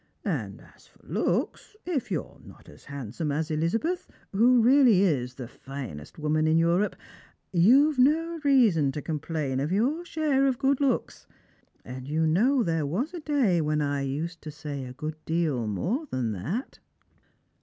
[0.25, 5.47] And as for looks, if you're not as handsome as Elizabeth, who really is the
[5.47, 6.95] finest woman in Europe,
[7.53, 11.27] you've no reason to complain of your share of good looks;
[11.85, 15.67] and you know there was a day when I used to say a good deal
[15.67, 16.79] more than that."